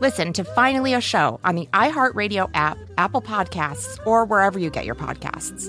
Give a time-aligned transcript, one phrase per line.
[0.00, 4.86] Listen to Finally a Show on the iHeartRadio app, Apple Podcasts, or wherever you get
[4.86, 5.68] your podcasts.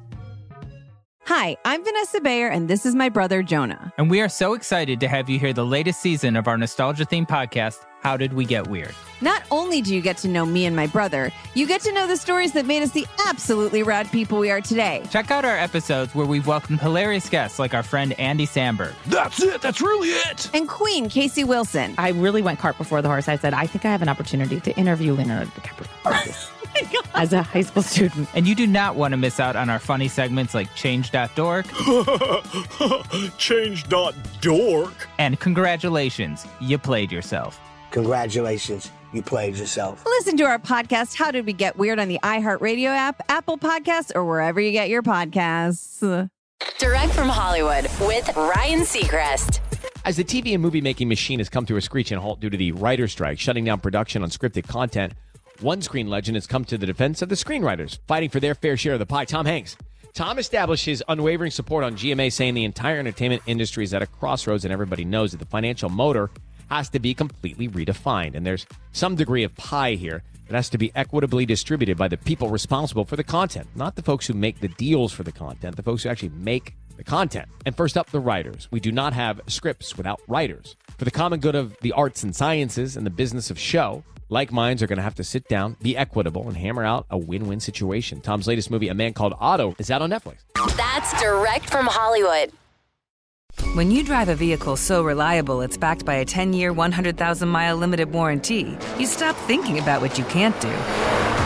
[1.25, 3.93] Hi, I'm Vanessa Bayer, and this is my brother Jonah.
[3.97, 7.05] And we are so excited to have you hear the latest season of our nostalgia
[7.05, 8.93] themed podcast, How Did We Get Weird?
[9.21, 12.07] Not only do you get to know me and my brother, you get to know
[12.07, 15.03] the stories that made us the absolutely rad people we are today.
[15.11, 18.93] Check out our episodes where we've welcomed hilarious guests like our friend Andy Samberg.
[19.05, 19.61] That's it.
[19.61, 20.49] That's really it.
[20.55, 21.93] And Queen Casey Wilson.
[21.99, 23.27] I really went cart before the horse.
[23.29, 26.57] I said, I think I have an opportunity to interview Leonardo DiCaprio.
[27.13, 28.27] as a high school student.
[28.33, 31.65] And you do not want to miss out on our funny segments like Change.dork.
[33.37, 35.07] Change.dork.
[35.17, 37.59] And congratulations, you played yourself.
[37.91, 40.05] Congratulations, you played yourself.
[40.05, 44.11] Listen to our podcast, How Did We Get Weird, on the iHeartRadio app, Apple Podcasts,
[44.15, 46.29] or wherever you get your podcasts.
[46.77, 49.59] Direct from Hollywood with Ryan Seacrest.
[50.03, 52.57] As the TV and movie making machine has come to a screeching halt due to
[52.57, 55.13] the writer's strike, shutting down production on scripted content,
[55.61, 58.77] one screen legend has come to the defense of the screenwriters, fighting for their fair
[58.77, 59.25] share of the pie.
[59.25, 59.77] Tom Hanks.
[60.13, 64.07] Tom established his unwavering support on GMA, saying the entire entertainment industry is at a
[64.07, 66.29] crossroads and everybody knows that the financial motor
[66.69, 68.35] has to be completely redefined.
[68.35, 72.17] And there's some degree of pie here that has to be equitably distributed by the
[72.17, 75.77] people responsible for the content, not the folks who make the deals for the content,
[75.77, 77.49] the folks who actually make the content.
[77.65, 78.67] And first up, the writers.
[78.69, 80.75] We do not have scripts without writers.
[80.97, 84.51] For the common good of the arts and sciences and the business of show, like
[84.51, 87.47] minds are going to have to sit down, be equitable, and hammer out a win
[87.47, 88.21] win situation.
[88.21, 90.37] Tom's latest movie, A Man Called Otto, is out on Netflix.
[90.77, 92.51] That's direct from Hollywood.
[93.73, 97.77] When you drive a vehicle so reliable it's backed by a 10 year, 100,000 mile
[97.77, 100.71] limited warranty, you stop thinking about what you can't do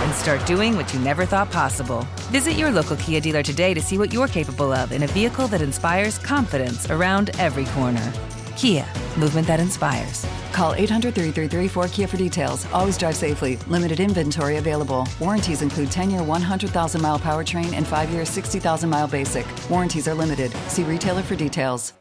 [0.05, 2.07] and start doing what you never thought possible.
[2.31, 5.47] Visit your local Kia dealer today to see what you're capable of in a vehicle
[5.47, 8.13] that inspires confidence around every corner.
[8.55, 8.85] Kia,
[9.17, 10.25] movement that inspires.
[10.53, 12.65] Call 800 333 4KIA for details.
[12.71, 13.57] Always drive safely.
[13.67, 15.07] Limited inventory available.
[15.19, 19.45] Warranties include 10 year 100,000 mile powertrain and 5 year 60,000 mile basic.
[19.69, 20.51] Warranties are limited.
[20.67, 21.93] See retailer for details.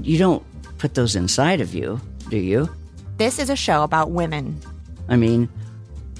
[0.00, 0.42] You don't
[0.78, 2.00] put those inside of you,
[2.30, 2.68] do you?
[3.18, 4.58] This is a show about women.
[5.08, 5.50] I mean,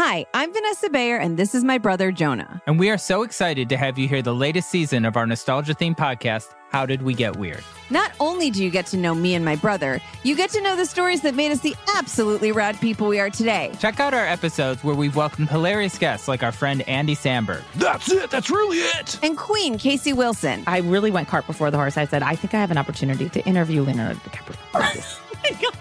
[0.00, 2.62] Hi, I'm Vanessa Bayer, and this is my brother Jonah.
[2.68, 5.74] And we are so excited to have you hear the latest season of our nostalgia
[5.74, 7.64] themed podcast, How Did We Get Weird?
[7.90, 10.76] Not only do you get to know me and my brother, you get to know
[10.76, 13.72] the stories that made us the absolutely rad people we are today.
[13.80, 17.64] Check out our episodes where we've welcomed hilarious guests like our friend Andy Samberg.
[17.74, 18.30] That's it.
[18.30, 19.18] That's really it.
[19.24, 20.62] And Queen Casey Wilson.
[20.68, 21.96] I really went cart before the horse.
[21.96, 25.17] I said, I think I have an opportunity to interview Leonardo DiCaprio.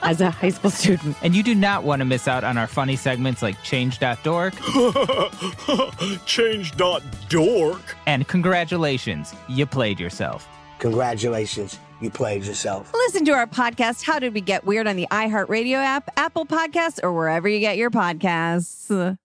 [0.08, 1.18] As a high school student.
[1.22, 4.54] And you do not want to miss out on our funny segments like Change.dork.
[6.26, 7.96] Change.dork.
[8.06, 10.48] And congratulations, you played yourself.
[10.80, 12.92] Congratulations, you played yourself.
[12.94, 17.00] Listen to our podcast, How Did We Get Weird, on the iHeartRadio app, Apple Podcasts,
[17.04, 19.18] or wherever you get your podcasts.